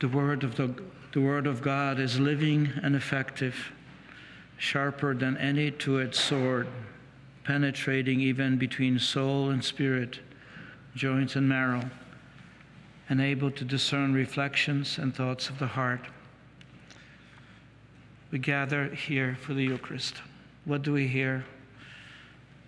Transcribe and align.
The 0.00 0.08
word 0.08 0.44
of 0.44 0.54
the, 0.54 0.72
the 1.12 1.20
word 1.20 1.48
of 1.48 1.60
God 1.60 1.98
is 1.98 2.20
living 2.20 2.70
and 2.82 2.94
effective, 2.94 3.72
sharper 4.56 5.12
than 5.12 5.36
any 5.38 5.72
two-edged 5.72 6.14
sword, 6.14 6.68
penetrating 7.42 8.20
even 8.20 8.58
between 8.58 9.00
soul 9.00 9.50
and 9.50 9.64
spirit, 9.64 10.20
joints 10.94 11.34
and 11.34 11.48
marrow, 11.48 11.90
and 13.08 13.20
able 13.20 13.50
to 13.50 13.64
discern 13.64 14.12
reflections 14.12 14.98
and 14.98 15.14
thoughts 15.14 15.48
of 15.48 15.58
the 15.58 15.66
heart. 15.66 16.06
We 18.30 18.38
gather 18.38 18.94
here 18.94 19.36
for 19.40 19.54
the 19.54 19.64
Eucharist. 19.64 20.16
What 20.64 20.82
do 20.82 20.92
we 20.92 21.08
hear? 21.08 21.44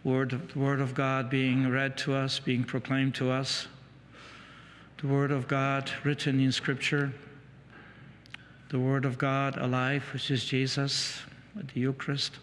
Word 0.03 0.31
the 0.53 0.59
Word 0.59 0.81
of 0.81 0.95
God 0.95 1.29
being 1.29 1.71
read 1.71 1.99
to 1.99 2.15
us, 2.15 2.41
being 2.41 2.65
proclaimed 2.65 3.15
to 3.17 3.31
us. 3.31 3.69
The 5.01 5.07
Word 5.07 5.31
of 5.31 5.49
God 5.49 5.91
written 6.05 6.41
in 6.41 6.53
Scripture. 6.53 7.11
The 8.69 8.79
Word 8.79 9.07
of 9.07 9.17
God 9.17 9.57
alive, 9.57 10.05
which 10.13 10.31
is 10.31 10.45
Jesus, 10.45 11.23
the 11.57 11.81
Eucharist. 11.81 12.35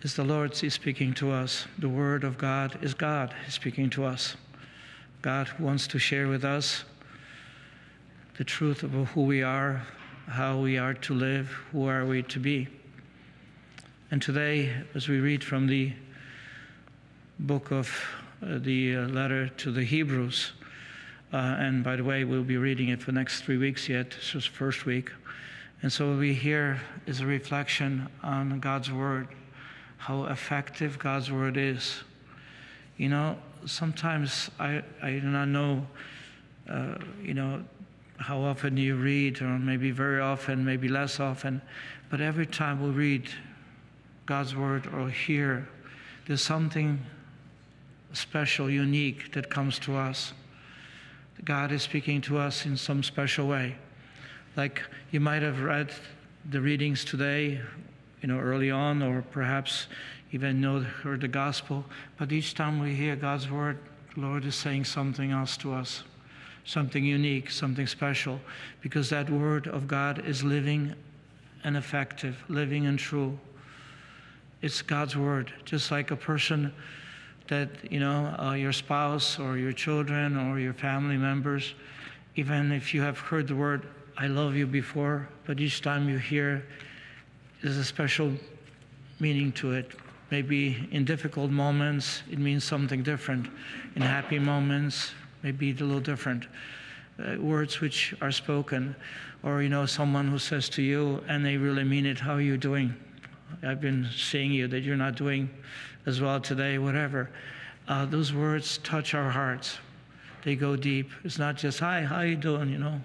Is 0.00 0.16
the 0.16 0.24
Lord 0.24 0.56
speaking 0.56 1.12
to 1.14 1.30
us? 1.30 1.66
The 1.78 1.88
Word 1.90 2.24
of 2.24 2.38
God 2.38 2.78
is 2.80 2.94
God 2.94 3.34
speaking 3.50 3.90
to 3.90 4.04
us. 4.04 4.36
God 5.20 5.50
wants 5.58 5.86
to 5.88 5.98
share 5.98 6.28
with 6.28 6.46
us 6.46 6.84
the 8.38 8.44
truth 8.44 8.82
of 8.82 8.92
who 8.92 9.24
we 9.24 9.42
are, 9.42 9.82
how 10.26 10.58
we 10.58 10.78
are 10.78 10.94
to 10.94 11.12
live, 11.12 11.48
who 11.72 11.86
are 11.86 12.06
we 12.06 12.22
to 12.22 12.40
be. 12.40 12.68
And 14.10 14.22
today, 14.22 14.72
as 14.94 15.08
we 15.10 15.20
read 15.20 15.44
from 15.44 15.66
the 15.66 15.92
book 17.38 17.70
of 17.70 17.94
uh, 18.42 18.56
the 18.60 18.96
uh, 18.96 19.08
letter 19.08 19.48
to 19.48 19.70
the 19.70 19.84
Hebrews, 19.84 20.52
and 21.36 21.82
by 21.82 21.96
the 21.96 22.04
way, 22.04 22.24
we'll 22.24 22.44
be 22.44 22.56
reading 22.56 22.88
it 22.90 23.00
for 23.00 23.06
the 23.06 23.18
next 23.18 23.42
three 23.42 23.56
weeks 23.56 23.88
yet, 23.88 24.10
this 24.10 24.34
is 24.34 24.44
first 24.44 24.86
week. 24.86 25.10
And 25.82 25.92
so 25.92 26.10
what 26.10 26.18
we 26.18 26.32
hear 26.32 26.80
is 27.06 27.20
a 27.20 27.26
reflection 27.26 28.08
on 28.22 28.60
God's 28.60 28.92
Word, 28.92 29.28
how 29.98 30.24
effective 30.24 30.98
God's 30.98 31.32
Word 31.32 31.56
is. 31.56 32.02
You 32.96 33.08
know, 33.08 33.36
sometimes 33.66 34.50
I, 34.60 34.82
I 35.02 35.10
do 35.10 35.22
not 35.22 35.48
know, 35.48 35.86
uh, 36.68 36.94
you 37.22 37.34
know, 37.34 37.64
how 38.16 38.40
often 38.40 38.76
you 38.76 38.96
read, 38.96 39.42
or 39.42 39.58
maybe 39.58 39.90
very 39.90 40.20
often, 40.20 40.64
maybe 40.64 40.88
less 40.88 41.18
often, 41.20 41.60
but 42.10 42.20
every 42.20 42.46
time 42.46 42.82
we 42.82 42.90
read 42.90 43.28
God's 44.24 44.54
word 44.54 44.86
or 44.94 45.10
hear, 45.10 45.68
there's 46.26 46.42
something 46.42 46.98
special, 48.12 48.70
unique 48.70 49.32
that 49.32 49.50
comes 49.50 49.78
to 49.80 49.96
us. 49.96 50.32
God 51.42 51.72
is 51.72 51.82
speaking 51.82 52.20
to 52.22 52.38
us 52.38 52.64
in 52.64 52.76
some 52.76 53.02
special 53.02 53.48
way. 53.48 53.76
Like 54.56 54.82
you 55.10 55.20
might 55.20 55.42
have 55.42 55.62
read 55.62 55.92
the 56.50 56.60
readings 56.60 57.04
today, 57.04 57.60
you 58.20 58.28
know, 58.28 58.38
early 58.38 58.70
on, 58.70 59.02
or 59.02 59.22
perhaps 59.22 59.88
even 60.32 60.60
know 60.60 60.80
heard 60.80 61.20
the 61.20 61.28
gospel. 61.28 61.84
But 62.18 62.32
each 62.32 62.54
time 62.54 62.80
we 62.80 62.94
hear 62.94 63.16
God's 63.16 63.50
word, 63.50 63.78
the 64.14 64.20
Lord 64.20 64.44
is 64.44 64.54
saying 64.54 64.84
something 64.84 65.32
else 65.32 65.56
to 65.58 65.72
us, 65.72 66.04
something 66.64 67.04
unique, 67.04 67.50
something 67.50 67.86
special, 67.86 68.40
because 68.80 69.10
that 69.10 69.28
word 69.28 69.66
of 69.66 69.88
God 69.88 70.24
is 70.26 70.44
living 70.44 70.94
and 71.64 71.76
effective, 71.76 72.42
living 72.48 72.86
and 72.86 72.98
true. 72.98 73.38
It's 74.62 74.82
God's 74.82 75.16
word, 75.16 75.52
just 75.64 75.90
like 75.90 76.10
a 76.10 76.16
person 76.16 76.72
that, 77.48 77.68
you 77.90 78.00
know, 78.00 78.34
uh, 78.38 78.52
your 78.52 78.72
spouse 78.72 79.38
or 79.38 79.58
your 79.58 79.72
children 79.72 80.36
or 80.36 80.58
your 80.58 80.72
family 80.72 81.16
members, 81.16 81.74
even 82.36 82.72
if 82.72 82.94
you 82.94 83.02
have 83.02 83.18
heard 83.18 83.48
the 83.48 83.54
word, 83.54 83.86
I 84.16 84.28
love 84.28 84.54
you 84.54 84.66
before, 84.66 85.28
but 85.46 85.60
each 85.60 85.82
time 85.82 86.08
you 86.08 86.18
hear, 86.18 86.64
there's 87.62 87.76
a 87.76 87.84
special 87.84 88.32
meaning 89.20 89.52
to 89.52 89.72
it. 89.72 89.92
Maybe 90.30 90.88
in 90.90 91.04
difficult 91.04 91.50
moments, 91.50 92.22
it 92.30 92.38
means 92.38 92.64
something 92.64 93.02
different. 93.02 93.48
In 93.94 94.02
happy 94.02 94.38
moments, 94.38 95.12
maybe 95.42 95.70
a 95.70 95.74
little 95.74 96.00
different. 96.00 96.46
Uh, 97.18 97.36
words 97.40 97.80
which 97.80 98.14
are 98.20 98.32
spoken, 98.32 98.96
or, 99.42 99.62
you 99.62 99.68
know, 99.68 99.86
someone 99.86 100.28
who 100.28 100.38
says 100.38 100.68
to 100.70 100.82
you, 100.82 101.22
and 101.28 101.44
they 101.44 101.56
really 101.56 101.84
mean 101.84 102.06
it, 102.06 102.18
how 102.18 102.34
are 102.34 102.40
you 102.40 102.56
doing? 102.56 102.94
I've 103.62 103.80
been 103.80 104.08
seeing 104.16 104.50
you 104.50 104.66
that 104.68 104.80
you're 104.80 104.96
not 104.96 105.14
doing 105.14 105.48
as 106.06 106.20
well 106.20 106.40
today, 106.40 106.78
whatever. 106.78 107.30
Uh, 107.88 108.06
those 108.06 108.32
words 108.32 108.78
touch 108.78 109.14
our 109.14 109.30
hearts. 109.30 109.78
They 110.44 110.56
go 110.56 110.76
deep. 110.76 111.10
It's 111.24 111.38
not 111.38 111.56
just, 111.56 111.80
hi, 111.80 112.02
how 112.02 112.20
you 112.20 112.36
doing, 112.36 112.70
you 112.70 112.78
know. 112.78 113.00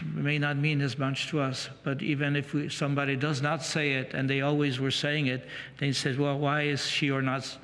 It 0.00 0.22
may 0.22 0.38
not 0.38 0.56
mean 0.56 0.80
as 0.80 0.98
much 0.98 1.28
to 1.28 1.40
us, 1.40 1.68
but 1.84 2.02
even 2.02 2.34
if 2.34 2.52
we, 2.52 2.68
somebody 2.68 3.14
does 3.14 3.40
not 3.40 3.62
say 3.62 3.92
it 3.92 4.12
and 4.12 4.28
they 4.28 4.40
always 4.40 4.80
were 4.80 4.90
saying 4.90 5.26
it, 5.26 5.46
they 5.78 5.92
said, 5.92 6.18
well, 6.18 6.38
why 6.38 6.62
is 6.62 6.84
she 6.84 7.10
or 7.10 7.22
not 7.22 7.56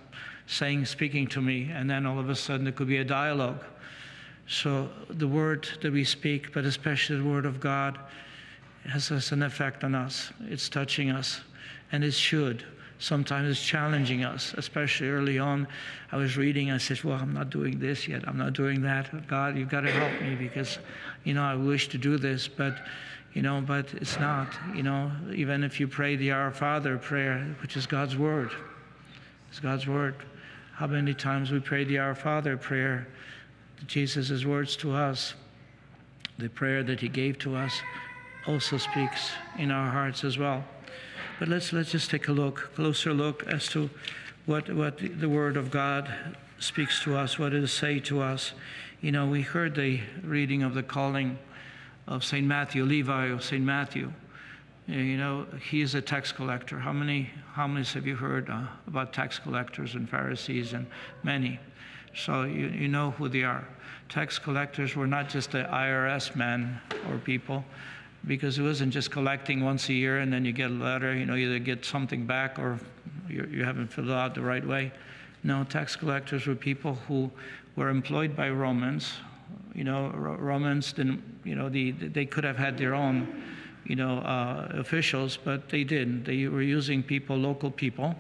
saying, 0.46 0.84
speaking 0.84 1.26
to 1.28 1.40
me? 1.40 1.70
And 1.72 1.90
then 1.90 2.06
all 2.06 2.20
of 2.20 2.30
a 2.30 2.36
sudden 2.36 2.66
it 2.68 2.76
could 2.76 2.86
be 2.86 2.98
a 2.98 3.04
dialogue. 3.04 3.64
So 4.46 4.88
the 5.08 5.26
word 5.26 5.68
that 5.82 5.92
we 5.92 6.04
speak, 6.04 6.52
but 6.52 6.64
especially 6.64 7.18
the 7.18 7.24
word 7.24 7.46
of 7.46 7.58
God, 7.58 7.98
has, 8.88 9.08
has 9.08 9.32
an 9.32 9.42
effect 9.42 9.82
on 9.82 9.94
us. 9.94 10.32
It's 10.48 10.68
touching 10.68 11.10
us 11.10 11.40
and 11.90 12.04
it 12.04 12.14
should. 12.14 12.64
Sometimes 13.00 13.50
it's 13.50 13.66
challenging 13.66 14.24
us, 14.24 14.54
especially 14.58 15.08
early 15.08 15.38
on. 15.38 15.66
I 16.12 16.16
was 16.16 16.36
reading, 16.36 16.70
I 16.70 16.76
said, 16.76 17.02
Well, 17.02 17.18
I'm 17.18 17.32
not 17.32 17.48
doing 17.48 17.78
this 17.78 18.06
yet. 18.06 18.28
I'm 18.28 18.36
not 18.36 18.52
doing 18.52 18.82
that. 18.82 19.26
God, 19.26 19.56
you've 19.56 19.70
got 19.70 19.80
to 19.80 19.90
help 19.90 20.20
me 20.20 20.34
because, 20.34 20.78
you 21.24 21.32
know, 21.32 21.42
I 21.42 21.54
wish 21.54 21.88
to 21.88 21.98
do 21.98 22.18
this, 22.18 22.46
but, 22.46 22.76
you 23.32 23.40
know, 23.40 23.62
but 23.66 23.86
it's 23.94 24.20
not. 24.20 24.48
You 24.74 24.82
know, 24.82 25.10
even 25.34 25.64
if 25.64 25.80
you 25.80 25.88
pray 25.88 26.16
the 26.16 26.32
Our 26.32 26.50
Father 26.50 26.98
prayer, 26.98 27.56
which 27.62 27.74
is 27.74 27.86
God's 27.86 28.18
Word, 28.18 28.50
it's 29.48 29.60
God's 29.60 29.86
Word. 29.86 30.16
How 30.74 30.86
many 30.86 31.14
times 31.14 31.50
we 31.50 31.58
pray 31.58 31.84
the 31.84 31.98
Our 31.98 32.14
Father 32.14 32.58
prayer, 32.58 33.08
Jesus' 33.86 34.44
words 34.44 34.76
to 34.76 34.92
us, 34.92 35.32
the 36.36 36.50
prayer 36.50 36.82
that 36.82 37.00
He 37.00 37.08
gave 37.08 37.38
to 37.38 37.56
us 37.56 37.80
also 38.46 38.76
speaks 38.76 39.30
in 39.58 39.70
our 39.70 39.90
hearts 39.90 40.22
as 40.22 40.36
well. 40.36 40.62
But 41.40 41.48
let's, 41.48 41.72
let's 41.72 41.90
just 41.90 42.10
take 42.10 42.28
a 42.28 42.32
look, 42.32 42.70
closer 42.74 43.14
look 43.14 43.46
as 43.46 43.66
to 43.68 43.88
what, 44.44 44.70
what 44.70 44.98
the 45.18 45.28
Word 45.28 45.56
of 45.56 45.70
God 45.70 46.12
speaks 46.58 47.02
to 47.04 47.16
us, 47.16 47.38
what 47.38 47.54
it 47.54 47.66
say 47.68 47.98
to 48.00 48.20
us. 48.20 48.52
You 49.00 49.10
know, 49.10 49.26
we 49.26 49.40
heard 49.40 49.74
the 49.74 50.00
reading 50.22 50.62
of 50.62 50.74
the 50.74 50.82
calling 50.82 51.38
of 52.06 52.24
St. 52.24 52.46
Matthew, 52.46 52.84
Levi 52.84 53.28
of 53.28 53.42
St. 53.42 53.64
Matthew. 53.64 54.12
You 54.86 55.16
know, 55.16 55.46
he 55.70 55.80
is 55.80 55.94
a 55.94 56.02
tax 56.02 56.30
collector. 56.30 56.78
How 56.78 56.92
many 56.92 57.30
homilies 57.54 57.94
have 57.94 58.06
you 58.06 58.16
heard 58.16 58.50
uh, 58.50 58.64
about 58.86 59.14
tax 59.14 59.38
collectors 59.38 59.94
and 59.94 60.06
Pharisees 60.10 60.74
and 60.74 60.86
many? 61.22 61.58
So 62.14 62.42
you, 62.42 62.66
you 62.66 62.88
know 62.88 63.12
who 63.12 63.30
they 63.30 63.44
are. 63.44 63.66
Tax 64.10 64.38
collectors 64.38 64.94
were 64.94 65.06
not 65.06 65.30
just 65.30 65.52
the 65.52 65.62
IRS 65.62 66.36
men 66.36 66.78
or 67.08 67.16
people, 67.16 67.64
because 68.26 68.58
it 68.58 68.62
wasn't 68.62 68.92
just 68.92 69.10
collecting 69.10 69.64
once 69.64 69.88
a 69.88 69.94
year 69.94 70.18
and 70.18 70.32
then 70.32 70.44
you 70.44 70.52
get 70.52 70.70
a 70.70 70.74
letter, 70.74 71.14
you 71.14 71.26
know, 71.26 71.34
you 71.34 71.48
either 71.48 71.58
get 71.58 71.84
something 71.84 72.26
back 72.26 72.58
or 72.58 72.78
you, 73.28 73.48
you 73.50 73.64
haven't 73.64 73.88
filled 73.88 74.10
out 74.10 74.34
the 74.34 74.42
right 74.42 74.66
way. 74.66 74.92
No, 75.42 75.64
tax 75.64 75.96
collectors 75.96 76.46
were 76.46 76.54
people 76.54 76.96
who 77.08 77.30
were 77.76 77.88
employed 77.88 78.36
by 78.36 78.50
Romans. 78.50 79.14
You 79.74 79.84
know, 79.84 80.10
Romans 80.10 80.92
didn't, 80.92 81.22
you 81.44 81.54
know, 81.54 81.68
the, 81.68 81.92
they 81.92 82.26
could 82.26 82.44
have 82.44 82.58
had 82.58 82.76
their 82.76 82.94
own, 82.94 83.42
you 83.86 83.96
know, 83.96 84.18
uh, 84.18 84.68
officials, 84.74 85.38
but 85.42 85.68
they 85.70 85.84
didn't. 85.84 86.24
They 86.24 86.46
were 86.48 86.62
using 86.62 87.02
people, 87.02 87.36
local 87.36 87.70
people, 87.70 88.14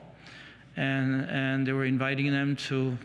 and, 0.76 1.28
and 1.28 1.66
they 1.66 1.72
were 1.72 1.84
inviting 1.84 2.30
them 2.30 2.56
to, 2.56 2.96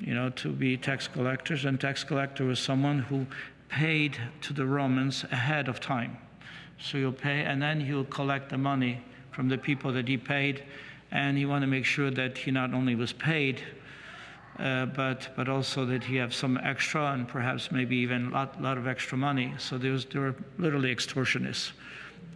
you 0.00 0.14
know, 0.14 0.30
to 0.30 0.50
be 0.50 0.76
tax 0.76 1.06
collectors. 1.06 1.64
And 1.64 1.80
tax 1.80 2.02
collector 2.02 2.44
was 2.44 2.58
someone 2.58 3.00
who 3.00 3.26
paid 3.68 4.18
to 4.40 4.52
the 4.52 4.66
Romans 4.66 5.24
ahead 5.30 5.68
of 5.68 5.78
time. 5.78 6.18
So 6.82 6.98
he'll 6.98 7.12
pay, 7.12 7.42
and 7.42 7.62
then 7.62 7.80
he'll 7.80 8.04
collect 8.04 8.50
the 8.50 8.58
money 8.58 9.00
from 9.30 9.48
the 9.48 9.56
people 9.56 9.92
that 9.92 10.08
he 10.08 10.16
paid, 10.16 10.64
and 11.12 11.38
he 11.38 11.46
want 11.46 11.62
to 11.62 11.68
make 11.68 11.84
sure 11.84 12.10
that 12.10 12.36
he 12.36 12.50
not 12.50 12.74
only 12.74 12.96
was 12.96 13.12
paid, 13.12 13.62
uh, 14.58 14.86
but 14.86 15.28
but 15.36 15.48
also 15.48 15.86
that 15.86 16.02
he 16.04 16.16
have 16.16 16.34
some 16.34 16.58
extra 16.62 17.12
and 17.12 17.28
perhaps 17.28 17.70
maybe 17.70 17.96
even 17.96 18.26
a 18.26 18.30
lot, 18.30 18.60
lot 18.60 18.76
of 18.78 18.86
extra 18.86 19.16
money. 19.16 19.54
So 19.58 19.78
there 19.78 19.92
was 19.92 20.04
there 20.06 20.22
were 20.22 20.34
literally 20.58 20.94
extortionists, 20.94 21.72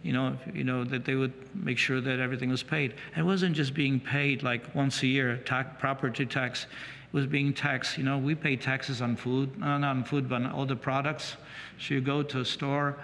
you 0.01 0.13
know, 0.13 0.37
you 0.53 0.63
know 0.63 0.83
that 0.85 1.03
they 1.03 1.15
would 1.15 1.33
make 1.53 1.77
sure 1.77 1.99
that 1.99 2.19
everything 2.19 2.49
was 2.49 2.63
paid. 2.63 2.93
And 3.13 3.25
it 3.25 3.27
wasn't 3.27 3.55
just 3.55 3.73
being 3.73 3.99
paid 3.99 4.43
like 4.43 4.73
once 4.73 5.03
a 5.03 5.07
year, 5.07 5.37
tax, 5.37 5.75
property 5.79 6.25
tax. 6.25 6.63
It 6.63 7.13
was 7.13 7.27
being 7.27 7.53
taxed. 7.53 7.97
You 7.97 8.03
know, 8.03 8.17
we 8.17 8.33
pay 8.33 8.55
taxes 8.55 9.01
on 9.01 9.15
food, 9.15 9.57
not 9.57 9.83
on 9.83 10.03
food, 10.03 10.27
but 10.29 10.41
on 10.41 10.51
all 10.51 10.65
the 10.65 10.75
products. 10.75 11.37
So 11.79 11.93
you 11.93 12.01
go 12.01 12.23
to 12.23 12.39
a 12.39 12.45
store 12.45 12.97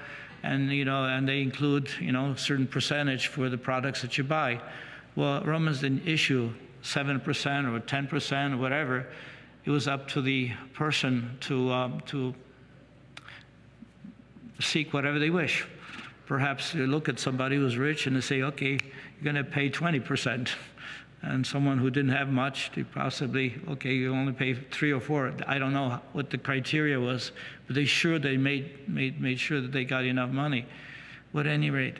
and 0.43 0.71
you 0.71 0.85
know, 0.85 1.05
and 1.05 1.27
they 1.27 1.41
include 1.41 1.89
you 1.99 2.11
know 2.11 2.31
a 2.31 2.37
certain 2.37 2.67
percentage 2.67 3.27
for 3.27 3.49
the 3.49 3.57
products 3.57 4.01
that 4.01 4.17
you 4.17 4.23
buy. 4.23 4.61
Well, 5.15 5.41
Romans 5.43 5.81
didn't 5.81 6.07
issue 6.07 6.53
seven 6.81 7.19
percent 7.19 7.67
or 7.67 7.79
ten 7.79 8.07
percent 8.07 8.53
or 8.53 8.57
whatever. 8.57 9.07
It 9.65 9.71
was 9.71 9.87
up 9.87 10.09
to 10.09 10.21
the 10.21 10.51
person 10.73 11.37
to 11.41 11.71
um, 11.71 12.01
to 12.07 12.35
seek 14.59 14.93
whatever 14.93 15.19
they 15.19 15.29
wish. 15.29 15.65
Perhaps 16.25 16.73
you 16.73 16.87
look 16.87 17.09
at 17.09 17.19
somebody 17.19 17.57
who's 17.57 17.77
rich 17.77 18.07
and 18.07 18.15
they 18.15 18.21
say, 18.21 18.41
okay, 18.41 18.71
you're 18.71 19.23
going 19.23 19.35
to 19.35 19.43
pay 19.43 19.69
20%. 19.69 20.49
And 21.23 21.47
someone 21.47 21.77
who 21.77 21.89
didn't 21.89 22.11
have 22.11 22.27
much, 22.27 22.71
they 22.75 22.83
possibly, 22.83 23.55
okay, 23.69 23.93
you 23.93 24.13
only 24.13 24.33
pay 24.33 24.55
three 24.55 24.91
or 24.91 24.99
four. 24.99 25.33
I 25.47 25.57
don't 25.57 25.71
know 25.71 26.01
what 26.11 26.29
the 26.29 26.37
criteria 26.37 26.99
was, 26.99 27.31
but 27.65 27.77
they 27.77 27.85
sure 27.85 28.19
they 28.19 28.35
made, 28.35 28.89
made, 28.89 29.21
made 29.21 29.39
sure 29.39 29.61
that 29.61 29.71
they 29.71 29.85
got 29.85 30.03
enough 30.03 30.31
money. 30.31 30.65
But 31.33 31.47
at 31.47 31.53
any 31.53 31.69
rate, 31.69 31.95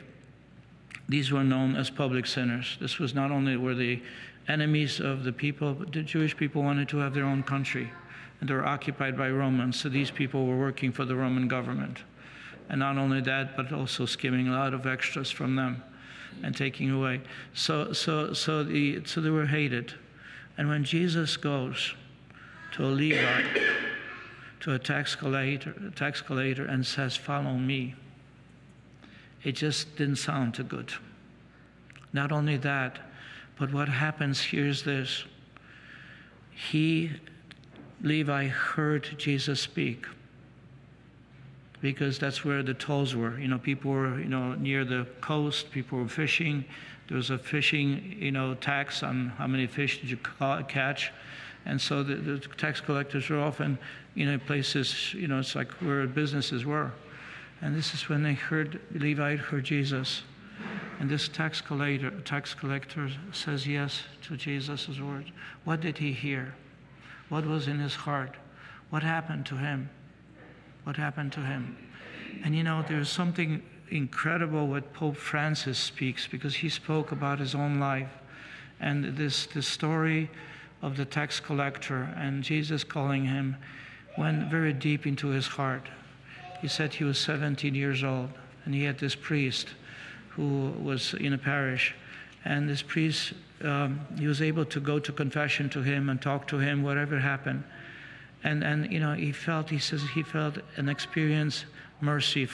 these 1.08 1.32
were 1.32 1.42
known 1.42 1.74
as 1.74 1.88
public 1.88 2.26
sinners. 2.26 2.76
This 2.80 2.98
was 2.98 3.14
not 3.14 3.30
only 3.30 3.56
were 3.56 3.74
the 3.74 4.02
enemies 4.46 5.00
of 5.00 5.24
the 5.24 5.32
people, 5.32 5.72
but 5.72 5.90
the 5.90 6.02
Jewish 6.02 6.36
people 6.36 6.62
wanted 6.62 6.90
to 6.90 6.98
have 6.98 7.14
their 7.14 7.24
own 7.24 7.42
country. 7.42 7.90
And 8.40 8.50
they 8.50 8.54
were 8.54 8.66
occupied 8.66 9.16
by 9.16 9.30
Romans, 9.30 9.80
so 9.80 9.88
these 9.88 10.10
people 10.10 10.44
were 10.44 10.58
working 10.58 10.92
for 10.92 11.06
the 11.06 11.16
Roman 11.16 11.48
government. 11.48 12.02
And 12.68 12.80
not 12.80 12.98
only 12.98 13.22
that, 13.22 13.56
but 13.56 13.72
also 13.72 14.04
skimming 14.04 14.48
a 14.48 14.52
lot 14.52 14.74
of 14.74 14.86
extras 14.86 15.30
from 15.30 15.56
them 15.56 15.82
and 16.42 16.56
taking 16.56 16.90
away. 16.90 17.20
So, 17.52 17.92
so, 17.92 18.32
so, 18.32 18.62
the, 18.62 19.02
so 19.04 19.20
they 19.20 19.30
were 19.30 19.46
hated. 19.46 19.94
And 20.56 20.68
when 20.68 20.84
Jesus 20.84 21.36
goes 21.36 21.94
to 22.72 22.84
a 22.84 22.90
Levite, 22.90 23.62
to 24.60 24.72
a 24.72 24.78
tax 24.78 25.14
collector, 25.14 25.74
a 25.86 25.90
tax 25.90 26.20
collector 26.20 26.64
and 26.64 26.84
says, 26.86 27.16
Follow 27.16 27.54
me, 27.54 27.94
it 29.42 29.52
just 29.52 29.96
didn't 29.96 30.16
sound 30.16 30.54
too 30.54 30.64
good. 30.64 30.92
Not 32.12 32.32
only 32.32 32.56
that, 32.58 32.98
but 33.58 33.72
what 33.72 33.88
happens 33.88 34.40
here 34.40 34.66
is 34.66 34.82
this. 34.82 35.24
He, 36.50 37.10
Levi, 38.02 38.46
heard 38.46 39.14
Jesus 39.18 39.60
speak 39.60 40.06
because 41.84 42.18
that's 42.18 42.46
where 42.46 42.62
the 42.62 42.72
tolls 42.72 43.14
were. 43.14 43.38
You 43.38 43.46
know, 43.46 43.58
people 43.58 43.90
were, 43.90 44.18
you 44.18 44.24
know, 44.24 44.54
near 44.54 44.86
the 44.86 45.06
coast, 45.20 45.70
people 45.70 45.98
were 45.98 46.08
fishing. 46.08 46.64
There 47.08 47.16
was 47.18 47.28
a 47.28 47.36
fishing, 47.36 48.16
you 48.18 48.32
know, 48.32 48.54
tax 48.54 49.02
on 49.02 49.34
how 49.36 49.46
many 49.46 49.66
fish 49.66 50.00
did 50.00 50.08
you 50.08 50.16
catch. 50.66 51.12
And 51.66 51.78
so 51.78 52.02
the, 52.02 52.14
the 52.14 52.38
tax 52.38 52.80
collectors 52.80 53.28
were 53.28 53.38
often, 53.38 53.76
you 54.14 54.24
know, 54.24 54.38
places, 54.38 55.12
you 55.12 55.28
know, 55.28 55.40
it's 55.40 55.54
like 55.54 55.70
where 55.72 56.06
businesses 56.06 56.64
were. 56.64 56.90
And 57.60 57.76
this 57.76 57.92
is 57.92 58.08
when 58.08 58.22
they 58.22 58.32
heard, 58.32 58.80
Levi 58.94 59.36
heard 59.36 59.64
Jesus. 59.64 60.22
And 61.00 61.10
this 61.10 61.28
tax 61.28 61.60
collector, 61.60 62.12
tax 62.22 62.54
collector 62.54 63.10
says 63.30 63.66
yes 63.66 64.04
to 64.22 64.38
Jesus' 64.38 64.88
word. 64.98 65.30
What 65.64 65.82
did 65.82 65.98
he 65.98 66.14
hear? 66.14 66.54
What 67.28 67.44
was 67.44 67.68
in 67.68 67.78
his 67.78 67.94
heart? 67.94 68.36
What 68.88 69.02
happened 69.02 69.44
to 69.46 69.58
him? 69.58 69.90
What 70.84 70.96
happened 70.96 71.32
to 71.32 71.40
him. 71.40 71.76
And 72.44 72.54
you 72.54 72.62
know, 72.62 72.84
there's 72.86 73.10
something 73.10 73.62
incredible 73.90 74.66
what 74.66 74.92
Pope 74.92 75.16
Francis 75.16 75.78
speaks 75.78 76.26
because 76.26 76.54
he 76.54 76.68
spoke 76.68 77.12
about 77.12 77.38
his 77.38 77.54
own 77.54 77.78
life 77.78 78.10
and 78.80 79.16
this, 79.16 79.46
this 79.46 79.66
story 79.66 80.30
of 80.82 80.96
the 80.96 81.04
tax 81.04 81.40
collector 81.40 82.14
and 82.16 82.42
Jesus 82.42 82.84
calling 82.84 83.24
him 83.24 83.56
went 84.18 84.50
very 84.50 84.72
deep 84.72 85.06
into 85.06 85.28
his 85.28 85.46
heart. 85.46 85.88
He 86.60 86.68
said 86.68 86.92
he 86.92 87.04
was 87.04 87.18
17 87.18 87.74
years 87.74 88.04
old 88.04 88.30
and 88.64 88.74
he 88.74 88.84
had 88.84 88.98
this 88.98 89.14
priest 89.14 89.68
who 90.30 90.70
was 90.82 91.14
in 91.14 91.32
a 91.32 91.38
parish. 91.38 91.94
And 92.44 92.68
this 92.68 92.82
priest, 92.82 93.32
um, 93.62 94.00
he 94.18 94.26
was 94.26 94.42
able 94.42 94.64
to 94.66 94.80
go 94.80 94.98
to 94.98 95.12
confession 95.12 95.70
to 95.70 95.82
him 95.82 96.10
and 96.10 96.20
talk 96.20 96.46
to 96.48 96.58
him, 96.58 96.82
whatever 96.82 97.18
happened 97.18 97.64
and 98.44 98.62
and 98.62 98.92
you 98.92 99.00
know 99.00 99.14
he 99.14 99.32
felt 99.32 99.70
he 99.70 99.78
says 99.78 100.02
he 100.14 100.22
felt 100.22 100.58
an 100.76 100.88
experience 100.88 101.64
mercy 102.00 102.48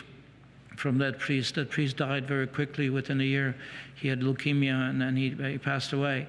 from 0.81 0.99
that 0.99 1.19
priest. 1.19 1.55
That 1.57 1.71
priest 1.71 1.99
died 1.99 2.27
very 2.27 2.47
quickly 2.47 2.89
within 2.89 3.21
a 3.21 3.25
year. 3.25 3.55
He 3.95 4.09
had 4.09 4.21
leukemia 4.21 4.89
and 4.89 5.01
then 5.01 5.15
he, 5.15 5.31
he 5.31 5.59
passed 5.59 5.93
away. 5.93 6.27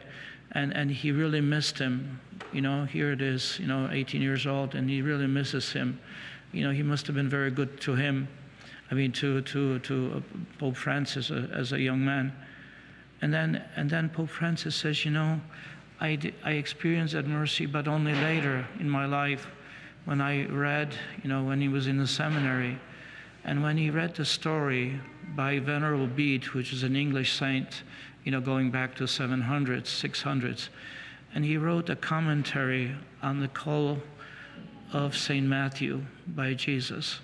And, 0.53 0.75
and 0.75 0.91
he 0.91 1.13
really 1.13 1.39
missed 1.39 1.79
him. 1.79 2.19
You 2.51 2.59
know, 2.59 2.83
here 2.83 3.13
it 3.13 3.21
is, 3.21 3.57
you 3.59 3.67
know, 3.67 3.89
18 3.89 4.21
years 4.21 4.45
old, 4.45 4.75
and 4.75 4.89
he 4.89 5.01
really 5.01 5.27
misses 5.27 5.71
him. 5.71 5.97
You 6.51 6.65
know, 6.65 6.71
he 6.71 6.83
must 6.83 7.07
have 7.07 7.15
been 7.15 7.29
very 7.29 7.49
good 7.49 7.79
to 7.81 7.95
him. 7.95 8.27
I 8.91 8.95
mean, 8.95 9.13
to, 9.13 9.39
to, 9.41 9.79
to 9.79 10.21
Pope 10.59 10.75
Francis 10.75 11.31
uh, 11.31 11.47
as 11.53 11.71
a 11.71 11.79
young 11.79 12.03
man. 12.03 12.33
And 13.21 13.33
then, 13.33 13.63
and 13.77 13.89
then 13.89 14.09
Pope 14.09 14.27
Francis 14.27 14.75
says, 14.75 15.05
you 15.05 15.11
know, 15.11 15.39
I, 16.01 16.17
I 16.43 16.53
experienced 16.53 17.13
that 17.13 17.27
mercy, 17.27 17.67
but 17.67 17.87
only 17.87 18.15
later 18.15 18.67
in 18.79 18.89
my 18.89 19.05
life 19.05 19.47
when 20.05 20.19
I 20.19 20.47
read, 20.47 20.95
you 21.21 21.29
know, 21.29 21.43
when 21.43 21.61
he 21.61 21.67
was 21.67 21.85
in 21.85 21.97
the 21.97 22.07
seminary. 22.07 22.79
And 23.43 23.61
when 23.61 23.77
he 23.77 23.91
read 23.91 24.15
the 24.15 24.25
story 24.25 24.99
by 25.35 25.59
Venerable 25.59 26.07
Bede, 26.07 26.45
which 26.49 26.73
is 26.73 26.81
an 26.81 26.95
English 26.95 27.33
saint, 27.33 27.83
you 28.23 28.31
know, 28.31 28.41
going 28.41 28.71
back 28.71 28.95
to 28.95 29.03
700s, 29.03 29.83
600s, 29.83 30.69
and 31.35 31.45
he 31.45 31.55
wrote 31.57 31.89
a 31.89 31.95
commentary 31.95 32.95
on 33.21 33.39
the 33.39 33.47
call 33.47 33.99
of 34.91 35.15
St. 35.15 35.45
Matthew 35.45 36.03
by 36.27 36.55
Jesus. 36.55 37.19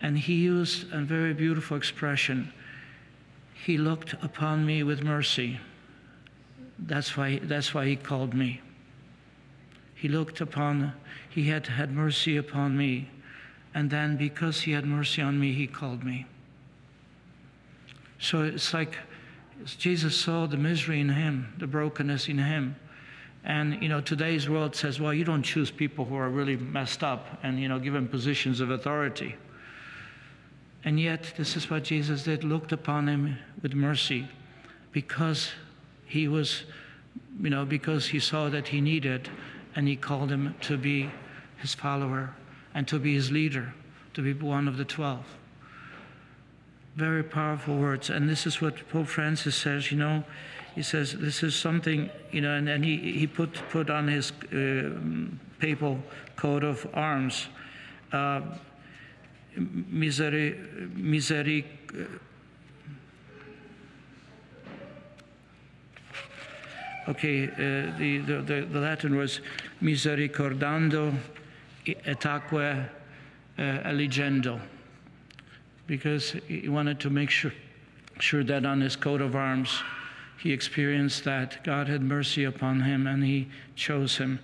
And 0.00 0.18
he 0.18 0.34
used 0.34 0.90
a 0.92 1.02
very 1.02 1.34
beautiful 1.34 1.76
expression. 1.76 2.52
He 3.52 3.76
looked 3.76 4.14
upon 4.22 4.64
me 4.64 4.82
with 4.82 5.02
mercy 5.02 5.60
that's 6.78 7.16
why, 7.16 7.40
that's 7.42 7.72
why 7.74 7.86
he 7.86 7.96
called 7.96 8.34
me. 8.34 8.60
He 9.94 10.08
looked 10.08 10.40
upon, 10.40 10.92
he 11.30 11.48
had 11.48 11.66
had 11.66 11.90
mercy 11.90 12.36
upon 12.36 12.76
me. 12.76 13.10
And 13.74 13.90
then 13.90 14.16
because 14.16 14.60
he 14.62 14.72
had 14.72 14.86
mercy 14.86 15.22
on 15.22 15.38
me, 15.38 15.52
he 15.52 15.66
called 15.66 16.04
me. 16.04 16.26
So 18.18 18.42
it's 18.42 18.72
like 18.72 18.96
Jesus 19.64 20.16
saw 20.16 20.46
the 20.46 20.56
misery 20.56 21.00
in 21.00 21.08
him, 21.08 21.52
the 21.58 21.66
brokenness 21.66 22.28
in 22.28 22.38
him. 22.38 22.76
And, 23.44 23.82
you 23.82 23.88
know, 23.88 24.00
today's 24.00 24.48
world 24.48 24.74
says, 24.74 25.00
well, 25.00 25.14
you 25.14 25.24
don't 25.24 25.42
choose 25.42 25.70
people 25.70 26.04
who 26.04 26.16
are 26.16 26.28
really 26.28 26.56
messed 26.56 27.04
up 27.04 27.38
and, 27.42 27.60
you 27.60 27.68
know, 27.68 27.78
give 27.78 27.92
them 27.92 28.08
positions 28.08 28.60
of 28.60 28.70
authority. 28.70 29.36
And 30.84 30.98
yet, 31.00 31.32
this 31.36 31.56
is 31.56 31.70
what 31.70 31.84
Jesus 31.84 32.24
did, 32.24 32.44
looked 32.44 32.72
upon 32.72 33.08
him 33.08 33.38
with 33.62 33.74
mercy 33.74 34.28
because 34.92 35.50
he 36.06 36.28
was, 36.28 36.62
you 37.40 37.50
know, 37.50 37.64
because 37.64 38.08
he 38.08 38.20
saw 38.20 38.48
that 38.48 38.68
he 38.68 38.80
needed, 38.80 39.28
and 39.74 39.86
he 39.86 39.96
called 39.96 40.30
him 40.30 40.54
to 40.62 40.78
be 40.78 41.10
his 41.58 41.74
follower 41.74 42.34
and 42.74 42.88
to 42.88 42.98
be 42.98 43.14
his 43.14 43.30
leader, 43.30 43.74
to 44.14 44.22
be 44.22 44.32
one 44.32 44.68
of 44.68 44.76
the 44.76 44.84
twelve. 44.84 45.24
Very 46.94 47.22
powerful 47.22 47.76
words. 47.76 48.08
And 48.08 48.28
this 48.28 48.46
is 48.46 48.62
what 48.62 48.88
Pope 48.88 49.08
Francis 49.08 49.54
says, 49.54 49.90
you 49.92 49.98
know, 49.98 50.24
he 50.74 50.82
says 50.82 51.12
this 51.12 51.42
is 51.42 51.54
something, 51.54 52.10
you 52.30 52.40
know, 52.40 52.54
and, 52.54 52.68
and 52.68 52.84
he, 52.84 53.12
he 53.12 53.26
put, 53.26 53.54
put 53.70 53.90
on 53.90 54.08
his 54.08 54.30
uh, 54.52 54.90
papal 55.58 55.98
coat 56.36 56.64
of 56.64 56.86
arms, 56.94 57.48
uh, 58.12 58.40
miseri, 59.58 60.94
miseri, 60.94 61.64
okay, 67.08 67.44
uh, 67.44 67.98
the, 67.98 68.18
the, 68.18 68.66
the, 68.70 68.80
Latin 68.80 69.16
was 69.16 69.40
misericordando 69.82 71.14
atque 71.86 72.88
uh, 73.58 73.62
eligendo, 73.88 74.60
because 75.86 76.32
he 76.46 76.68
wanted 76.68 77.00
to 77.00 77.10
make 77.10 77.30
sure, 77.30 77.52
sure 78.18 78.44
that 78.44 78.66
on 78.66 78.80
his 78.80 78.96
coat 78.96 79.20
of 79.20 79.36
arms 79.36 79.82
he 80.38 80.52
experienced 80.52 81.24
that 81.24 81.62
God 81.64 81.88
had 81.88 82.02
mercy 82.02 82.44
upon 82.44 82.80
him 82.80 83.06
and 83.06 83.24
he 83.24 83.48
chose 83.74 84.16
him. 84.16 84.38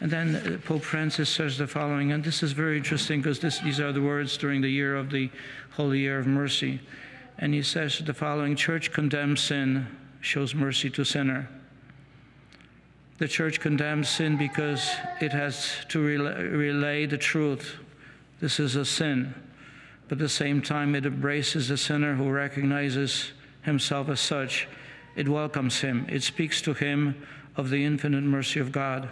And 0.00 0.10
then 0.10 0.36
uh, 0.36 0.58
Pope 0.66 0.82
Francis 0.82 1.28
says 1.28 1.58
the 1.58 1.66
following, 1.66 2.12
and 2.12 2.24
this 2.24 2.42
is 2.42 2.52
very 2.52 2.78
interesting 2.78 3.20
because 3.20 3.38
these 3.38 3.80
are 3.80 3.92
the 3.92 4.00
words 4.00 4.36
during 4.36 4.60
the 4.60 4.68
year 4.68 4.96
of 4.96 5.10
the 5.10 5.30
Holy 5.72 6.00
Year 6.00 6.18
of 6.18 6.26
Mercy. 6.26 6.80
And 7.38 7.52
he 7.54 7.62
says 7.62 7.98
the 7.98 8.14
following 8.14 8.56
Church 8.56 8.92
condemns 8.92 9.40
sin, 9.42 9.86
shows 10.20 10.54
mercy 10.54 10.90
to 10.90 11.04
sinner. 11.04 11.48
The 13.20 13.28
church 13.28 13.60
condemns 13.60 14.08
sin 14.08 14.38
because 14.38 14.90
it 15.20 15.32
has 15.32 15.84
to 15.90 16.02
relay, 16.02 16.42
relay 16.42 17.04
the 17.04 17.18
truth. 17.18 17.76
This 18.40 18.58
is 18.58 18.76
a 18.76 18.84
sin. 18.86 19.34
But 20.08 20.16
at 20.16 20.20
the 20.20 20.28
same 20.30 20.62
time, 20.62 20.94
it 20.94 21.04
embraces 21.04 21.68
the 21.68 21.76
sinner 21.76 22.14
who 22.14 22.30
recognizes 22.30 23.32
himself 23.60 24.08
as 24.08 24.20
such. 24.20 24.66
It 25.16 25.28
welcomes 25.28 25.82
him. 25.82 26.06
It 26.08 26.22
speaks 26.22 26.62
to 26.62 26.72
him 26.72 27.14
of 27.56 27.68
the 27.68 27.84
infinite 27.84 28.24
mercy 28.24 28.58
of 28.58 28.72
God. 28.72 29.10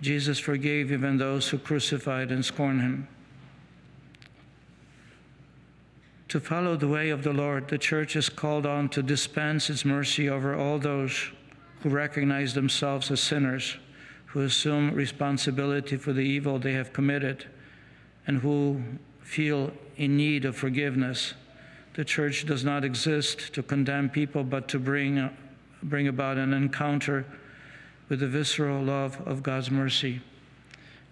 Jesus 0.00 0.38
forgave 0.38 0.92
even 0.92 1.18
those 1.18 1.48
who 1.48 1.58
crucified 1.58 2.30
and 2.30 2.44
scorned 2.44 2.82
him. 2.82 3.08
To 6.28 6.38
follow 6.38 6.76
the 6.76 6.86
way 6.86 7.10
of 7.10 7.24
the 7.24 7.32
Lord, 7.32 7.66
the 7.66 7.78
church 7.78 8.14
is 8.14 8.28
called 8.28 8.64
on 8.64 8.90
to 8.90 9.02
dispense 9.02 9.70
its 9.70 9.84
mercy 9.84 10.28
over 10.28 10.54
all 10.54 10.78
those 10.78 11.32
who 11.80 11.88
recognize 11.88 12.54
themselves 12.54 13.10
as 13.10 13.20
sinners, 13.20 13.76
who 14.26 14.42
assume 14.42 14.94
responsibility 14.94 15.96
for 15.96 16.12
the 16.12 16.20
evil 16.20 16.58
they 16.58 16.72
have 16.72 16.92
committed, 16.92 17.46
and 18.26 18.38
who 18.38 18.82
feel 19.20 19.72
in 19.96 20.16
need 20.16 20.44
of 20.44 20.56
forgiveness. 20.56 21.34
The 21.94 22.04
church 22.04 22.46
does 22.46 22.64
not 22.64 22.84
exist 22.84 23.54
to 23.54 23.62
condemn 23.62 24.10
people, 24.10 24.44
but 24.44 24.68
to 24.68 24.78
bring, 24.78 25.30
bring 25.82 26.08
about 26.08 26.36
an 26.36 26.52
encounter 26.52 27.24
with 28.08 28.20
the 28.20 28.28
visceral 28.28 28.82
love 28.82 29.20
of 29.26 29.42
God's 29.42 29.70
mercy. 29.70 30.20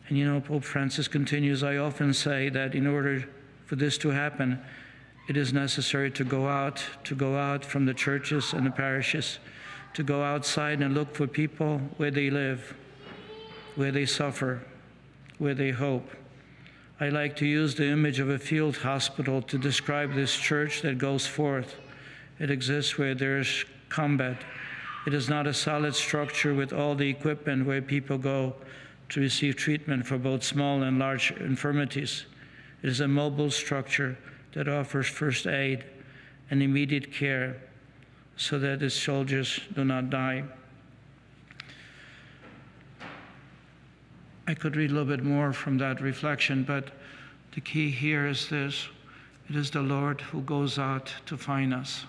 And 0.08 0.18
you 0.18 0.26
know, 0.26 0.40
Pope 0.40 0.64
Francis 0.64 1.08
continues 1.08 1.62
I 1.62 1.76
often 1.76 2.12
say 2.12 2.48
that 2.50 2.74
in 2.74 2.86
order 2.86 3.26
for 3.64 3.76
this 3.76 3.96
to 3.98 4.10
happen, 4.10 4.60
it 5.28 5.36
is 5.36 5.52
necessary 5.52 6.10
to 6.12 6.24
go 6.24 6.46
out, 6.46 6.84
to 7.04 7.14
go 7.14 7.36
out 7.36 7.64
from 7.64 7.86
the 7.86 7.94
churches 7.94 8.52
and 8.52 8.66
the 8.66 8.70
parishes, 8.70 9.38
to 9.94 10.02
go 10.02 10.22
outside 10.22 10.82
and 10.82 10.94
look 10.94 11.14
for 11.14 11.26
people 11.26 11.78
where 11.96 12.10
they 12.10 12.28
live, 12.30 12.74
where 13.76 13.92
they 13.92 14.06
suffer, 14.06 14.60
where 15.38 15.54
they 15.54 15.70
hope. 15.70 16.08
I 17.00 17.08
like 17.08 17.36
to 17.36 17.46
use 17.46 17.74
the 17.74 17.86
image 17.86 18.20
of 18.20 18.28
a 18.28 18.38
field 18.38 18.76
hospital 18.76 19.42
to 19.42 19.58
describe 19.58 20.14
this 20.14 20.36
church 20.36 20.82
that 20.82 20.98
goes 20.98 21.26
forth. 21.26 21.76
It 22.38 22.50
exists 22.50 22.98
where 22.98 23.14
there's 23.14 23.64
combat. 23.88 24.42
It 25.06 25.14
is 25.14 25.28
not 25.28 25.46
a 25.46 25.54
solid 25.54 25.94
structure 25.94 26.54
with 26.54 26.72
all 26.72 26.94
the 26.94 27.08
equipment 27.08 27.66
where 27.66 27.82
people 27.82 28.18
go 28.18 28.54
to 29.10 29.20
receive 29.20 29.56
treatment 29.56 30.06
for 30.06 30.18
both 30.18 30.42
small 30.42 30.82
and 30.82 30.98
large 30.98 31.32
infirmities. 31.32 32.26
It 32.82 32.88
is 32.88 33.00
a 33.00 33.08
mobile 33.08 33.50
structure 33.50 34.18
that 34.52 34.68
offers 34.68 35.06
first 35.06 35.46
aid 35.46 35.84
and 36.50 36.62
immediate 36.62 37.12
care 37.12 37.60
so 38.36 38.58
that 38.58 38.80
his 38.80 38.94
soldiers 38.94 39.60
do 39.74 39.84
not 39.84 40.10
die. 40.10 40.44
I 44.46 44.54
could 44.54 44.76
read 44.76 44.90
a 44.90 44.94
little 44.94 45.16
bit 45.16 45.24
more 45.24 45.52
from 45.52 45.78
that 45.78 46.00
reflection, 46.00 46.64
but 46.64 46.90
the 47.54 47.60
key 47.60 47.90
here 47.90 48.26
is 48.26 48.48
this 48.48 48.88
it 49.48 49.56
is 49.56 49.70
the 49.70 49.82
Lord 49.82 50.20
who 50.20 50.40
goes 50.42 50.78
out 50.78 51.12
to 51.26 51.36
find 51.36 51.72
us. 51.72 52.04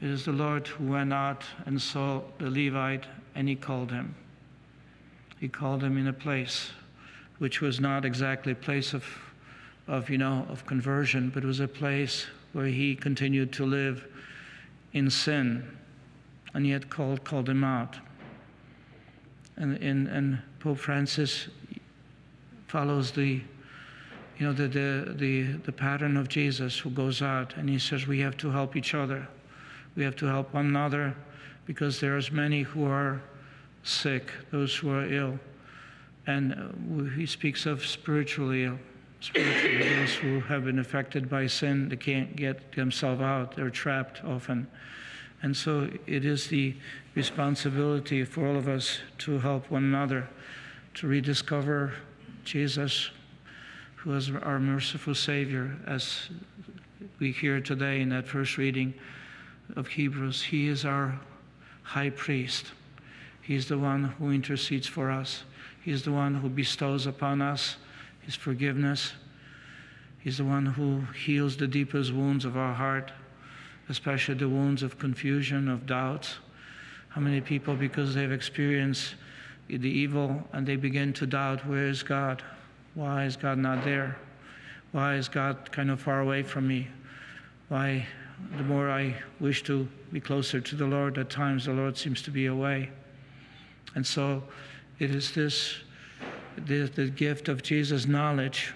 It 0.00 0.08
is 0.08 0.24
the 0.24 0.32
Lord 0.32 0.66
who 0.66 0.92
went 0.92 1.12
out 1.12 1.44
and 1.66 1.80
saw 1.80 2.22
the 2.38 2.50
Levite 2.50 3.06
and 3.34 3.48
he 3.48 3.56
called 3.56 3.90
him. 3.90 4.14
He 5.40 5.48
called 5.48 5.82
him 5.82 5.98
in 5.98 6.08
a 6.08 6.12
place 6.12 6.70
which 7.38 7.60
was 7.60 7.80
not 7.80 8.04
exactly 8.04 8.52
a 8.52 8.56
place 8.56 8.94
of, 8.94 9.04
of, 9.88 10.08
you 10.08 10.18
know, 10.18 10.46
of 10.48 10.66
conversion, 10.66 11.30
but 11.34 11.44
was 11.44 11.60
a 11.60 11.68
place 11.68 12.26
where 12.52 12.66
he 12.66 12.94
continued 12.94 13.52
to 13.52 13.66
live 13.66 14.06
in 14.94 15.10
sin, 15.10 15.76
and 16.54 16.66
yet 16.66 16.88
called, 16.88 17.24
called 17.24 17.48
him 17.48 17.62
out. 17.62 17.96
And, 19.56 19.76
and, 19.82 20.08
and 20.08 20.38
Pope 20.60 20.78
Francis 20.78 21.48
follows 22.68 23.10
the, 23.12 23.40
you 24.38 24.46
know, 24.46 24.52
the, 24.52 24.66
the, 24.66 25.14
the, 25.16 25.42
the 25.64 25.72
pattern 25.72 26.16
of 26.16 26.28
Jesus 26.28 26.78
who 26.78 26.90
goes 26.90 27.22
out 27.22 27.56
and 27.56 27.68
he 27.68 27.78
says 27.78 28.06
we 28.06 28.20
have 28.20 28.36
to 28.38 28.50
help 28.50 28.74
each 28.74 28.94
other. 28.94 29.28
We 29.96 30.02
have 30.02 30.16
to 30.16 30.26
help 30.26 30.52
one 30.54 30.66
another 30.66 31.14
because 31.66 32.00
there's 32.00 32.32
many 32.32 32.62
who 32.62 32.84
are 32.84 33.22
sick, 33.84 34.32
those 34.50 34.74
who 34.74 34.90
are 34.90 35.06
ill. 35.06 35.38
And 36.26 36.54
uh, 36.54 37.04
he 37.16 37.26
speaks 37.26 37.66
of 37.66 37.84
spiritually 37.86 38.64
ill, 38.64 38.78
spiritually 39.24 39.78
those 39.88 40.14
who 40.14 40.38
have 40.40 40.66
been 40.66 40.78
affected 40.78 41.30
by 41.30 41.46
sin, 41.46 41.88
they 41.88 41.96
can't 41.96 42.36
get 42.36 42.72
themselves 42.72 43.22
out, 43.22 43.56
they're 43.56 43.70
trapped 43.70 44.22
often. 44.22 44.66
And 45.42 45.56
so 45.56 45.88
it 46.06 46.26
is 46.26 46.48
the 46.48 46.74
responsibility 47.14 48.24
for 48.24 48.46
all 48.46 48.56
of 48.56 48.68
us 48.68 48.98
to 49.18 49.38
help 49.38 49.70
one 49.70 49.84
another 49.84 50.28
to 50.94 51.06
rediscover 51.06 51.94
Jesus, 52.44 53.10
who 53.96 54.14
is 54.14 54.30
our 54.30 54.58
merciful 54.58 55.14
Savior, 55.14 55.74
as 55.86 56.28
we 57.18 57.32
hear 57.32 57.60
today 57.60 58.02
in 58.02 58.10
that 58.10 58.28
first 58.28 58.58
reading 58.58 58.92
of 59.74 59.88
Hebrews. 59.88 60.42
He 60.42 60.68
is 60.68 60.84
our 60.84 61.18
high 61.82 62.10
priest. 62.10 62.72
He's 63.40 63.68
the 63.68 63.78
one 63.78 64.04
who 64.04 64.30
intercedes 64.30 64.86
for 64.86 65.10
us. 65.10 65.44
He's 65.82 66.02
the 66.02 66.12
one 66.12 66.34
who 66.34 66.50
bestows 66.50 67.06
upon 67.06 67.40
us 67.40 67.76
his 68.24 68.34
forgiveness. 68.34 69.12
He's 70.18 70.38
the 70.38 70.44
one 70.44 70.66
who 70.66 71.02
heals 71.24 71.56
the 71.56 71.66
deepest 71.66 72.12
wounds 72.12 72.44
of 72.44 72.56
our 72.56 72.72
heart, 72.72 73.12
especially 73.88 74.34
the 74.34 74.48
wounds 74.48 74.82
of 74.82 74.98
confusion, 74.98 75.68
of 75.68 75.86
doubts. 75.86 76.36
How 77.10 77.20
many 77.20 77.40
people, 77.40 77.74
because 77.74 78.14
they've 78.14 78.32
experienced 78.32 79.14
the 79.68 79.88
evil 79.88 80.42
and 80.52 80.66
they 80.66 80.76
begin 80.76 81.12
to 81.14 81.26
doubt, 81.26 81.66
where 81.66 81.88
is 81.88 82.02
God? 82.02 82.42
Why 82.94 83.24
is 83.24 83.36
God 83.36 83.58
not 83.58 83.84
there? 83.84 84.16
Why 84.92 85.16
is 85.16 85.28
God 85.28 85.70
kind 85.72 85.90
of 85.90 86.00
far 86.00 86.20
away 86.20 86.42
from 86.42 86.66
me? 86.66 86.88
Why, 87.68 88.06
the 88.56 88.62
more 88.62 88.90
I 88.90 89.14
wish 89.40 89.62
to 89.64 89.88
be 90.12 90.20
closer 90.20 90.60
to 90.60 90.76
the 90.76 90.86
Lord, 90.86 91.18
at 91.18 91.30
times 91.30 91.66
the 91.66 91.72
Lord 91.72 91.96
seems 91.96 92.22
to 92.22 92.30
be 92.30 92.46
away. 92.46 92.90
And 93.94 94.06
so 94.06 94.42
it 94.98 95.10
is 95.10 95.32
this, 95.34 95.74
the, 96.66 96.90
the 96.94 97.08
gift 97.08 97.48
of 97.48 97.62
Jesus' 97.62 98.06
knowledge. 98.06 98.72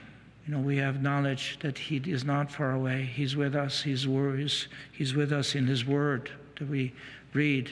You 0.46 0.54
know, 0.54 0.60
we 0.60 0.76
have 0.78 1.02
knowledge 1.02 1.58
that 1.60 1.76
He 1.76 1.96
is 1.96 2.24
not 2.24 2.50
far 2.50 2.72
away. 2.72 3.02
He's 3.02 3.36
with 3.36 3.54
us. 3.54 3.82
He's, 3.82 4.04
he's, 4.04 4.68
he's 4.92 5.14
with 5.14 5.32
us 5.32 5.54
in 5.54 5.66
His 5.66 5.84
Word 5.84 6.30
that 6.58 6.68
we 6.68 6.92
read, 7.32 7.70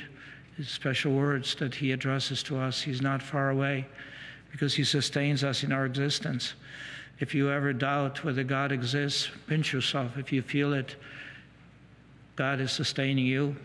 His 0.56 0.68
special 0.68 1.12
words 1.12 1.54
that 1.56 1.74
He 1.74 1.92
addresses 1.92 2.42
to 2.44 2.58
us. 2.58 2.82
He's 2.82 3.00
not 3.00 3.22
far 3.22 3.50
away 3.50 3.86
because 4.50 4.74
He 4.74 4.84
sustains 4.84 5.42
us 5.42 5.62
in 5.62 5.72
our 5.72 5.86
existence. 5.86 6.54
If 7.18 7.34
you 7.34 7.50
ever 7.50 7.72
doubt 7.72 8.24
whether 8.24 8.44
God 8.44 8.72
exists, 8.72 9.30
pinch 9.46 9.72
yourself. 9.72 10.18
If 10.18 10.32
you 10.32 10.42
feel 10.42 10.74
it, 10.74 10.96
God 12.36 12.60
is 12.60 12.72
sustaining 12.72 13.24
you 13.24 13.56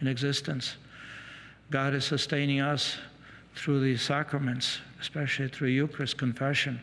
in 0.00 0.06
existence. 0.06 0.76
God 1.70 1.94
is 1.94 2.04
sustaining 2.04 2.60
us 2.60 2.96
through 3.56 3.80
the 3.80 3.96
sacraments, 3.96 4.78
especially 5.00 5.48
through 5.48 5.68
Eucharist 5.68 6.16
confession. 6.16 6.80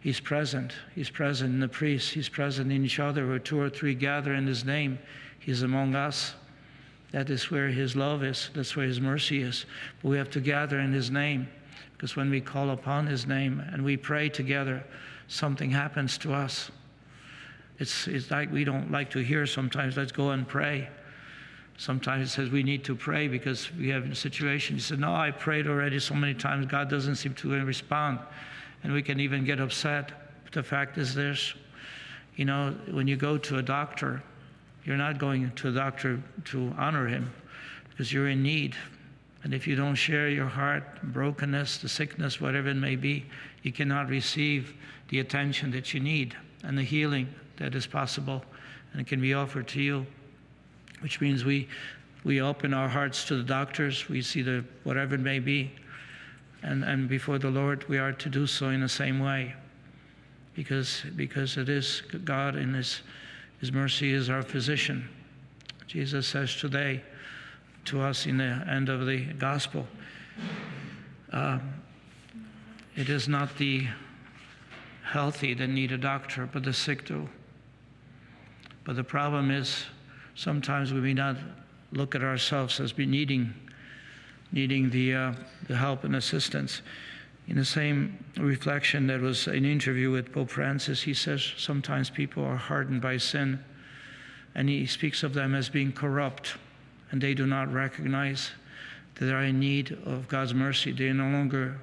He's 0.00 0.20
present. 0.20 0.72
He's 0.94 1.10
present 1.10 1.52
in 1.52 1.60
the 1.60 1.68
priests. 1.68 2.10
He's 2.10 2.28
present 2.28 2.72
in 2.72 2.84
each 2.84 2.98
other. 2.98 3.26
Where 3.26 3.38
two 3.38 3.60
or 3.60 3.68
three 3.68 3.94
gather 3.94 4.34
in 4.34 4.46
His 4.46 4.64
name, 4.64 4.98
He's 5.38 5.62
among 5.62 5.94
us. 5.94 6.34
That 7.12 7.30
is 7.30 7.50
where 7.50 7.68
His 7.68 7.94
love 7.96 8.22
is. 8.22 8.50
That's 8.54 8.74
where 8.76 8.86
His 8.86 9.00
mercy 9.00 9.42
is. 9.42 9.66
But 10.02 10.08
we 10.08 10.16
have 10.16 10.30
to 10.30 10.40
gather 10.40 10.80
in 10.80 10.92
His 10.92 11.10
name 11.10 11.48
because 11.92 12.16
when 12.16 12.30
we 12.30 12.40
call 12.40 12.70
upon 12.70 13.06
His 13.06 13.26
name 13.26 13.62
and 13.72 13.84
we 13.84 13.96
pray 13.96 14.28
together, 14.28 14.84
something 15.26 15.70
happens 15.70 16.16
to 16.18 16.32
us. 16.32 16.70
It's, 17.78 18.06
it's 18.06 18.30
like 18.30 18.52
we 18.52 18.64
don't 18.64 18.90
like 18.90 19.10
to 19.10 19.18
hear 19.18 19.46
sometimes, 19.46 19.96
let's 19.96 20.12
go 20.12 20.30
and 20.30 20.46
pray. 20.46 20.88
Sometimes 21.78 22.28
it 22.28 22.32
says 22.32 22.50
we 22.50 22.64
need 22.64 22.82
to 22.84 22.96
pray 22.96 23.28
because 23.28 23.72
we 23.74 23.88
have 23.88 24.10
a 24.10 24.14
situation. 24.14 24.76
He 24.76 24.82
said, 24.82 24.98
No, 24.98 25.14
I 25.14 25.30
prayed 25.30 25.68
already 25.68 26.00
so 26.00 26.12
many 26.12 26.34
times, 26.34 26.66
God 26.66 26.90
doesn't 26.90 27.14
seem 27.16 27.34
to 27.34 27.50
respond. 27.64 28.18
And 28.82 28.92
we 28.92 29.02
can 29.02 29.20
even 29.20 29.44
get 29.44 29.60
upset. 29.60 30.10
But 30.44 30.52
the 30.52 30.62
fact 30.62 30.98
is 30.98 31.14
this 31.14 31.54
you 32.34 32.44
know, 32.44 32.74
when 32.90 33.08
you 33.08 33.16
go 33.16 33.36
to 33.38 33.58
a 33.58 33.62
doctor, 33.62 34.22
you're 34.84 34.96
not 34.96 35.18
going 35.18 35.50
to 35.50 35.68
a 35.68 35.72
doctor 35.72 36.22
to 36.46 36.72
honor 36.78 37.06
him 37.06 37.32
because 37.90 38.12
you're 38.12 38.28
in 38.28 38.42
need. 38.42 38.76
And 39.44 39.54
if 39.54 39.66
you 39.66 39.76
don't 39.76 39.94
share 39.94 40.28
your 40.28 40.46
heart, 40.46 40.84
brokenness, 41.02 41.78
the 41.78 41.88
sickness, 41.88 42.40
whatever 42.40 42.68
it 42.68 42.74
may 42.74 42.96
be, 42.96 43.26
you 43.62 43.72
cannot 43.72 44.08
receive 44.08 44.74
the 45.08 45.20
attention 45.20 45.70
that 45.72 45.94
you 45.94 46.00
need 46.00 46.36
and 46.62 46.76
the 46.76 46.82
healing 46.82 47.28
that 47.56 47.74
is 47.74 47.86
possible 47.86 48.44
and 48.92 49.00
it 49.00 49.06
can 49.06 49.20
be 49.20 49.34
offered 49.34 49.68
to 49.68 49.80
you 49.80 50.06
which 51.00 51.20
means 51.20 51.44
we, 51.44 51.68
we 52.24 52.40
open 52.40 52.74
our 52.74 52.88
hearts 52.88 53.24
to 53.26 53.36
the 53.36 53.42
doctors, 53.42 54.08
we 54.08 54.22
see 54.22 54.42
the 54.42 54.64
whatever 54.84 55.14
it 55.14 55.20
may 55.20 55.38
be, 55.38 55.70
and, 56.62 56.84
and 56.84 57.08
before 57.08 57.38
the 57.38 57.50
Lord 57.50 57.88
we 57.88 57.98
are 57.98 58.12
to 58.12 58.28
do 58.28 58.46
so 58.46 58.70
in 58.70 58.80
the 58.80 58.88
same 58.88 59.20
way. 59.20 59.54
Because, 60.54 61.02
because 61.14 61.56
it 61.56 61.68
is 61.68 62.02
God 62.24 62.56
in 62.56 62.74
His, 62.74 63.02
His 63.60 63.72
mercy 63.72 64.12
is 64.12 64.28
our 64.28 64.42
physician. 64.42 65.08
Jesus 65.86 66.26
says 66.26 66.54
today 66.56 67.02
to 67.86 68.00
us 68.00 68.26
in 68.26 68.38
the 68.38 68.64
end 68.68 68.88
of 68.88 69.06
the 69.06 69.24
gospel, 69.34 69.86
uh, 71.32 71.58
it 72.96 73.08
is 73.08 73.28
not 73.28 73.56
the 73.56 73.86
healthy 75.04 75.54
that 75.54 75.68
need 75.68 75.92
a 75.92 75.98
doctor, 75.98 76.48
but 76.52 76.64
the 76.64 76.72
sick 76.72 77.06
do. 77.06 77.28
But 78.84 78.96
the 78.96 79.04
problem 79.04 79.50
is 79.50 79.84
sometimes 80.38 80.92
we 80.92 81.00
may 81.00 81.14
not 81.14 81.36
look 81.90 82.14
at 82.14 82.22
ourselves 82.22 82.78
as 82.78 82.92
being 82.92 83.10
needing, 83.10 83.52
needing 84.52 84.88
the, 84.88 85.12
uh, 85.12 85.32
the 85.66 85.76
help 85.76 86.04
and 86.04 86.14
assistance. 86.14 86.80
In 87.48 87.56
the 87.56 87.64
same 87.64 88.24
reflection, 88.36 89.08
there 89.08 89.18
was 89.18 89.48
an 89.48 89.64
interview 89.64 90.12
with 90.12 90.32
Pope 90.32 90.50
Francis. 90.50 91.02
He 91.02 91.12
says 91.12 91.54
sometimes 91.56 92.08
people 92.08 92.44
are 92.44 92.56
hardened 92.56 93.02
by 93.02 93.16
sin, 93.16 93.64
and 94.54 94.68
he 94.68 94.86
speaks 94.86 95.24
of 95.24 95.34
them 95.34 95.56
as 95.56 95.68
being 95.68 95.92
corrupt, 95.92 96.54
and 97.10 97.20
they 97.20 97.34
do 97.34 97.46
not 97.46 97.72
recognize 97.72 98.52
that 99.16 99.24
they 99.24 99.32
are 99.32 99.42
in 99.42 99.58
need 99.58 99.98
of 100.06 100.28
God's 100.28 100.54
mercy. 100.54 100.92
They 100.92 101.12
no 101.12 101.30
longer 101.30 101.78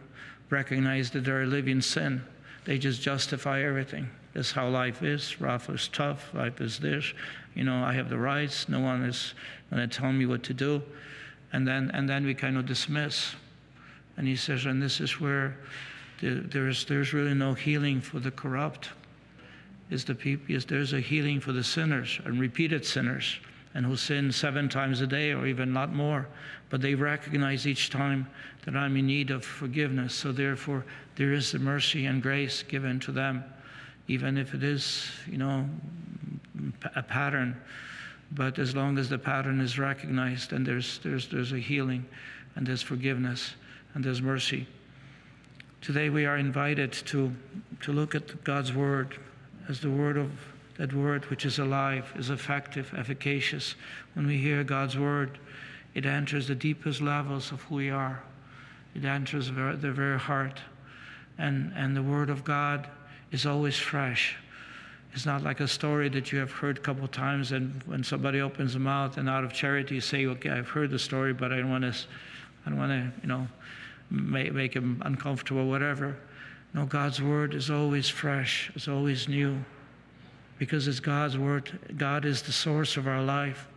recognize 0.49 1.11
that 1.11 1.25
they 1.25 1.31
are 1.31 1.45
living 1.45 1.81
sin. 1.81 2.23
They 2.65 2.77
just 2.79 3.01
justify 3.01 3.63
everything. 3.63 4.09
That's 4.33 4.51
how 4.51 4.67
life 4.67 5.01
is. 5.01 5.39
Life 5.39 5.69
is 5.69 5.87
tough. 5.87 6.33
Life 6.33 6.59
is 6.59 6.79
this. 6.79 7.13
You 7.53 7.63
know, 7.63 7.83
I 7.83 7.93
have 7.93 8.09
the 8.09 8.17
rights. 8.17 8.67
No 8.67 8.79
one 8.79 9.03
is 9.03 9.33
going 9.69 9.87
to 9.87 9.97
tell 9.97 10.11
me 10.11 10.25
what 10.25 10.43
to 10.43 10.53
do. 10.53 10.81
And 11.53 11.67
then, 11.67 11.91
and 11.93 12.09
then 12.09 12.25
we 12.25 12.33
kind 12.33 12.57
of 12.57 12.65
dismiss. 12.65 13.35
And 14.17 14.27
he 14.27 14.35
says, 14.35 14.65
and 14.65 14.81
this 14.81 14.99
is 14.99 15.21
where 15.21 15.57
the, 16.21 16.41
there's, 16.41 16.85
there's 16.85 17.13
really 17.13 17.33
no 17.33 17.53
healing 17.53 18.01
for 18.01 18.19
the 18.19 18.31
corrupt. 18.31 18.89
Is 19.89 20.03
the 20.03 20.15
people, 20.15 20.55
is 20.55 20.65
there's 20.65 20.93
a 20.93 20.99
healing 20.99 21.39
for 21.39 21.51
the 21.51 21.63
sinners 21.63 22.19
and 22.25 22.39
repeated 22.39 22.85
sinners 22.85 23.37
and 23.75 23.85
who 23.85 23.97
sin 23.97 24.31
seven 24.31 24.69
times 24.69 25.01
a 25.01 25.07
day 25.07 25.33
or 25.33 25.45
even 25.45 25.71
a 25.71 25.73
lot 25.73 25.93
more. 25.93 26.27
But 26.69 26.81
they 26.81 26.95
recognize 26.95 27.67
each 27.67 27.89
time 27.89 28.27
that 28.63 28.75
I'm 28.75 28.95
in 28.95 29.05
need 29.05 29.29
of 29.29 29.45
forgiveness. 29.45 30.15
So 30.15 30.31
therefore, 30.31 30.85
there 31.17 31.33
is 31.33 31.51
the 31.51 31.59
mercy 31.59 32.05
and 32.05 32.23
grace 32.23 32.63
given 32.63 32.99
to 33.01 33.11
them, 33.11 33.43
even 34.07 34.37
if 34.37 34.53
it 34.53 34.63
is, 34.63 35.11
you 35.29 35.37
know, 35.37 35.69
a 36.95 37.03
pattern. 37.03 37.61
But 38.31 38.57
as 38.59 38.75
long 38.75 38.97
as 38.97 39.09
the 39.09 39.19
pattern 39.19 39.59
is 39.59 39.77
recognized, 39.77 40.51
then 40.51 40.63
there's, 40.63 40.99
there's, 40.99 41.27
there's 41.27 41.51
a 41.51 41.59
healing 41.59 42.05
and 42.55 42.65
there's 42.65 42.81
forgiveness 42.81 43.53
and 43.93 44.03
there's 44.03 44.21
mercy. 44.21 44.65
Today 45.81 46.09
we 46.09 46.25
are 46.25 46.37
invited 46.37 46.93
to, 46.93 47.31
to 47.81 47.91
look 47.91 48.15
at 48.15 48.43
God's 48.45 48.73
Word 48.73 49.19
as 49.67 49.81
the 49.81 49.91
Word 49.91 50.17
of 50.17 50.31
that 50.77 50.93
Word 50.93 51.25
which 51.29 51.45
is 51.45 51.59
alive, 51.59 52.11
is 52.17 52.29
effective, 52.29 52.93
efficacious. 52.97 53.75
When 54.13 54.27
we 54.27 54.37
hear 54.37 54.63
God's 54.63 54.97
Word, 54.97 55.39
it 55.93 56.05
enters 56.05 56.47
the 56.47 56.55
deepest 56.55 57.01
levels 57.01 57.51
of 57.51 57.61
who 57.63 57.75
we 57.75 57.89
are. 57.89 58.21
It 58.93 59.05
enters 59.05 59.47
the 59.47 59.91
very 59.91 60.19
heart. 60.19 60.59
And, 61.37 61.73
and 61.75 61.95
the 61.95 62.03
Word 62.03 62.29
of 62.29 62.43
God 62.43 62.87
is 63.31 63.45
always 63.45 63.77
fresh. 63.77 64.37
It's 65.13 65.25
not 65.25 65.43
like 65.43 65.61
a 65.61 65.67
story 65.67 66.09
that 66.09 66.33
you 66.33 66.39
have 66.39 66.51
heard 66.51 66.77
a 66.77 66.81
couple 66.81 67.07
times, 67.07 67.53
and 67.53 67.81
when 67.85 68.03
somebody 68.03 68.41
opens 68.41 68.73
their 68.73 68.81
mouth 68.81 69.17
and 69.17 69.29
out 69.29 69.45
of 69.45 69.53
charity 69.53 70.01
say, 70.01 70.25
"Okay, 70.25 70.49
I've 70.49 70.67
heard 70.67 70.91
the 70.91 70.99
story, 70.99 71.33
but 71.33 71.53
I 71.53 71.57
don't 71.57 71.69
want 71.69 71.85
to, 71.85 71.95
I 72.65 72.69
don't 72.69 72.77
want 72.77 72.91
to, 72.91 73.21
you 73.21 73.29
know, 73.29 73.47
make, 74.09 74.51
make 74.53 74.73
him 74.73 75.01
uncomfortable, 75.05 75.69
whatever." 75.69 76.17
No, 76.73 76.85
God's 76.85 77.21
word 77.21 77.53
is 77.53 77.69
always 77.69 78.09
fresh. 78.09 78.69
It's 78.75 78.89
always 78.89 79.29
new, 79.29 79.63
because 80.57 80.87
it's 80.87 80.99
God's 80.99 81.37
word. 81.37 81.77
God 81.97 82.25
is 82.25 82.41
the 82.41 82.51
source 82.51 82.97
of 82.97 83.07
our 83.07 83.21
life. 83.23 83.67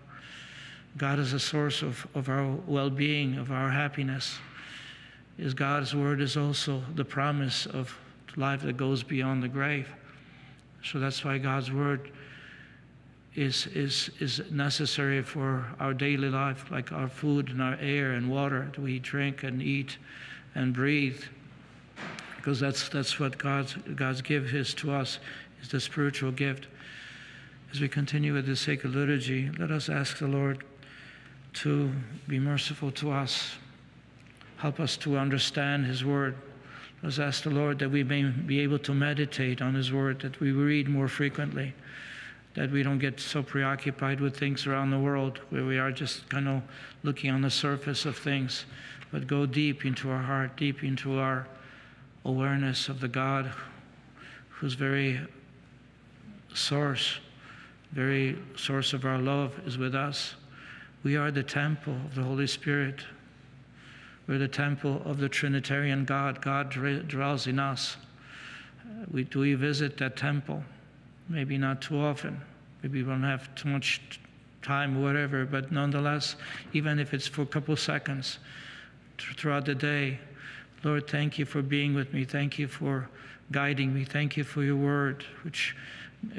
God 0.96 1.18
is 1.18 1.32
the 1.32 1.40
source 1.40 1.82
of, 1.82 2.06
of 2.14 2.28
our 2.28 2.46
well-being, 2.66 3.36
of 3.38 3.50
our 3.50 3.70
happiness. 3.70 4.38
Is 5.38 5.54
God's 5.54 5.94
word 5.94 6.20
is 6.20 6.36
also 6.36 6.82
the 6.94 7.04
promise 7.04 7.66
of 7.66 7.96
life 8.36 8.62
that 8.62 8.76
goes 8.76 9.02
beyond 9.02 9.42
the 9.42 9.48
grave. 9.48 9.88
So 10.82 10.98
that's 10.98 11.24
why 11.24 11.38
God's 11.38 11.72
word 11.72 12.10
is, 13.34 13.66
is, 13.68 14.10
is 14.18 14.42
necessary 14.50 15.22
for 15.22 15.64
our 15.78 15.94
daily 15.94 16.28
life, 16.28 16.70
like 16.70 16.92
our 16.92 17.08
food 17.08 17.50
and 17.50 17.62
our 17.62 17.76
air 17.80 18.12
and 18.12 18.28
water 18.28 18.68
that 18.72 18.80
we 18.80 18.98
drink 18.98 19.44
and 19.44 19.62
eat 19.62 19.98
and 20.54 20.74
breathe. 20.74 21.22
Because 22.36 22.58
that's, 22.58 22.88
that's 22.88 23.20
what 23.20 23.38
God's, 23.38 23.74
God's 23.94 24.22
gift 24.22 24.52
is 24.54 24.74
to 24.74 24.92
us, 24.92 25.18
is 25.62 25.68
the 25.68 25.80
spiritual 25.80 26.30
gift. 26.32 26.66
As 27.72 27.80
we 27.80 27.88
continue 27.88 28.34
with 28.34 28.46
the 28.46 28.56
sacred 28.56 28.94
liturgy, 28.94 29.50
let 29.58 29.70
us 29.70 29.88
ask 29.88 30.18
the 30.18 30.26
Lord 30.26 30.64
to 31.54 31.92
be 32.26 32.38
merciful 32.38 32.90
to 32.92 33.10
us. 33.10 33.56
Help 34.56 34.80
us 34.80 34.96
to 34.98 35.18
understand 35.18 35.86
His 35.86 36.04
word 36.04 36.36
let 37.02 37.10
us 37.10 37.18
ask 37.20 37.44
the 37.44 37.50
Lord 37.50 37.78
that 37.78 37.90
we 37.90 38.02
may 38.02 38.24
be 38.24 38.58
able 38.60 38.80
to 38.80 38.92
meditate 38.92 39.62
on 39.62 39.74
His 39.74 39.92
Word, 39.92 40.20
that 40.20 40.40
we 40.40 40.50
read 40.50 40.88
more 40.88 41.06
frequently, 41.06 41.72
that 42.54 42.72
we 42.72 42.82
don't 42.82 42.98
get 42.98 43.20
so 43.20 43.40
preoccupied 43.40 44.20
with 44.20 44.36
things 44.36 44.66
around 44.66 44.90
the 44.90 44.98
world 44.98 45.38
where 45.50 45.64
we 45.64 45.78
are 45.78 45.92
just 45.92 46.28
kind 46.28 46.48
of 46.48 46.62
looking 47.04 47.30
on 47.30 47.42
the 47.42 47.50
surface 47.50 48.04
of 48.04 48.16
things, 48.16 48.64
but 49.12 49.28
go 49.28 49.46
deep 49.46 49.84
into 49.84 50.10
our 50.10 50.22
heart, 50.22 50.56
deep 50.56 50.82
into 50.82 51.18
our 51.18 51.46
awareness 52.24 52.88
of 52.88 52.98
the 52.98 53.08
God 53.08 53.52
whose 54.48 54.74
very 54.74 55.20
source, 56.58 57.18
very 57.92 58.36
source 58.56 58.92
of 58.92 59.04
our 59.04 59.18
love 59.18 59.58
is 59.66 59.78
with 59.78 59.94
us. 59.94 60.34
We 61.02 61.16
are 61.16 61.30
the 61.30 61.42
temple 61.42 61.94
of 61.94 62.14
the 62.14 62.22
Holy 62.22 62.46
Spirit. 62.46 63.04
We're 64.26 64.38
the 64.38 64.48
temple 64.48 65.00
of 65.04 65.18
the 65.18 65.28
Trinitarian 65.28 66.04
God. 66.04 66.42
God 66.42 66.70
dwells 67.08 67.46
in 67.46 67.58
us. 67.58 67.96
Uh, 68.82 69.04
we, 69.10 69.24
do 69.24 69.38
we 69.38 69.54
visit 69.54 69.96
that 69.98 70.16
temple? 70.16 70.62
Maybe 71.28 71.56
not 71.56 71.80
too 71.80 71.98
often. 71.98 72.40
Maybe 72.82 73.02
we 73.02 73.08
don't 73.08 73.22
have 73.22 73.54
too 73.54 73.68
much 73.68 74.20
time, 74.62 75.02
whatever, 75.02 75.46
but 75.46 75.72
nonetheless, 75.72 76.36
even 76.72 76.98
if 76.98 77.14
it's 77.14 77.26
for 77.26 77.42
a 77.42 77.46
couple 77.46 77.76
seconds 77.76 78.38
throughout 79.18 79.64
the 79.64 79.74
day, 79.74 80.18
Lord, 80.84 81.08
thank 81.08 81.38
you 81.38 81.44
for 81.44 81.62
being 81.62 81.94
with 81.94 82.12
me. 82.12 82.24
Thank 82.24 82.58
you 82.58 82.68
for 82.68 83.08
guiding 83.50 83.94
me. 83.94 84.04
Thank 84.04 84.36
you 84.36 84.44
for 84.44 84.62
your 84.62 84.76
word, 84.76 85.24
which 85.42 85.74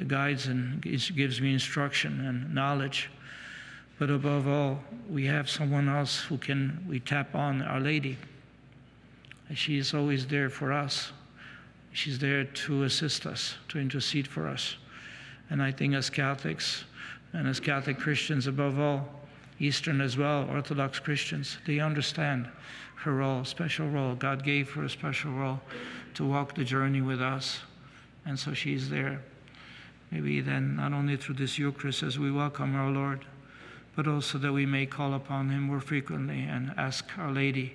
guides 0.07 0.47
and 0.47 0.81
gives 0.81 1.41
me 1.41 1.53
instruction 1.53 2.25
and 2.25 2.53
knowledge. 2.53 3.09
But 3.97 4.09
above 4.09 4.47
all, 4.47 4.79
we 5.09 5.25
have 5.25 5.49
someone 5.49 5.89
else 5.89 6.21
who 6.21 6.37
can, 6.37 6.85
we 6.87 6.99
tap 6.99 7.35
on 7.35 7.61
Our 7.61 7.79
Lady. 7.79 8.17
She 9.53 9.77
is 9.77 9.93
always 9.93 10.27
there 10.27 10.49
for 10.49 10.71
us. 10.71 11.11
She's 11.91 12.19
there 12.19 12.43
to 12.45 12.83
assist 12.83 13.25
us, 13.25 13.55
to 13.69 13.79
intercede 13.79 14.27
for 14.27 14.47
us. 14.47 14.77
And 15.49 15.61
I 15.61 15.71
think 15.71 15.95
as 15.95 16.09
Catholics 16.09 16.83
and 17.33 17.47
as 17.47 17.59
Catholic 17.59 17.97
Christians, 17.97 18.47
above 18.47 18.79
all, 18.79 19.07
Eastern 19.59 19.99
as 19.99 20.17
well, 20.17 20.47
Orthodox 20.49 20.99
Christians, 20.99 21.57
they 21.65 21.79
understand 21.79 22.47
her 22.95 23.15
role, 23.15 23.43
special 23.43 23.89
role. 23.89 24.15
God 24.15 24.43
gave 24.43 24.71
her 24.71 24.83
a 24.83 24.89
special 24.89 25.31
role 25.31 25.59
to 26.13 26.25
walk 26.25 26.55
the 26.55 26.63
journey 26.63 27.01
with 27.01 27.21
us. 27.21 27.59
And 28.25 28.37
so 28.37 28.53
she's 28.53 28.89
there. 28.89 29.21
Maybe 30.11 30.41
then, 30.41 30.75
not 30.75 30.93
only 30.93 31.17
through 31.17 31.35
this 31.35 31.59
Eucharist 31.59 32.03
as 32.03 32.17
we 32.17 32.31
welcome 32.31 32.75
our 32.75 32.89
Lord, 32.89 33.25
but 33.95 34.07
also 34.07 34.37
that 34.37 34.53
we 34.53 34.65
may 34.65 34.85
call 34.85 35.13
upon 35.13 35.49
him 35.49 35.63
more 35.63 35.81
frequently 35.81 36.41
and 36.41 36.73
ask 36.77 37.05
Our 37.17 37.31
Lady 37.31 37.73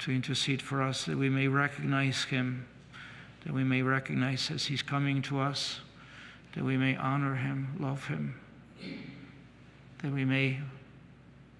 to 0.00 0.12
intercede 0.12 0.62
for 0.62 0.82
us, 0.82 1.04
that 1.04 1.16
we 1.16 1.28
may 1.28 1.48
recognize 1.48 2.24
him, 2.24 2.66
that 3.44 3.52
we 3.52 3.64
may 3.64 3.82
recognize 3.82 4.50
as 4.50 4.66
he's 4.66 4.82
coming 4.82 5.22
to 5.22 5.40
us, 5.40 5.80
that 6.54 6.64
we 6.64 6.76
may 6.76 6.96
honor 6.96 7.34
him, 7.34 7.76
love 7.78 8.06
him, 8.06 8.34
that 10.02 10.12
we 10.12 10.24
may 10.24 10.58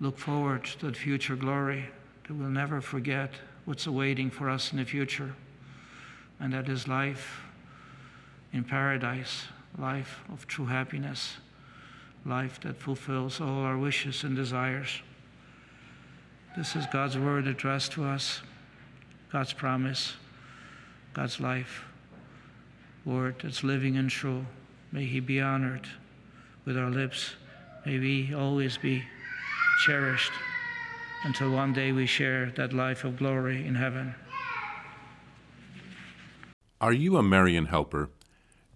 look 0.01 0.19
forward 0.19 0.65
to 0.65 0.87
the 0.87 0.93
future 0.93 1.37
glory, 1.37 1.89
that 2.27 2.35
we'll 2.35 2.49
never 2.49 2.81
forget 2.81 3.33
what's 3.65 3.87
awaiting 3.87 4.31
for 4.31 4.49
us 4.49 4.73
in 4.73 4.79
the 4.79 4.85
future, 4.85 5.35
and 6.41 6.53
that 6.53 6.69
is 6.69 6.87
life 6.87 7.43
in 8.53 8.65
paradise, 8.65 9.47
life 9.79 10.21
of 10.33 10.47
true 10.47 10.67
happiness 10.67 11.39
life 12.25 12.61
that 12.61 12.77
fulfills 12.77 13.41
all 13.41 13.63
our 13.63 13.79
wishes 13.79 14.25
and 14.25 14.37
desires. 14.37 15.03
This 16.57 16.77
is 16.77 16.87
God's 16.93 17.17
word 17.17 17.47
addressed 17.47 17.93
to 17.93 18.05
us, 18.05 18.43
God's 19.33 19.53
promise, 19.53 20.15
God's 21.15 21.41
life. 21.41 21.85
Word 23.05 23.37
that's 23.43 23.65
living 23.65 23.97
and 23.97 24.11
true. 24.11 24.45
May 24.93 25.05
He 25.05 25.21
be 25.21 25.41
honored 25.41 25.89
with 26.65 26.77
our 26.77 26.91
lips. 26.91 27.35
May 27.87 27.99
we 27.99 28.35
always 28.35 28.77
be 28.77 29.03
cherished 29.87 30.33
until 31.25 31.51
one 31.51 31.73
day 31.73 31.93
we 31.93 32.07
share 32.07 32.53
that 32.57 32.73
life 32.73 33.05
of 33.05 33.17
glory 33.17 33.67
in 33.67 33.75
heaven. 33.75 34.15
Are 36.81 36.93
you 36.93 37.17
a 37.17 37.23
Marian 37.23 37.67
helper? 37.67 38.11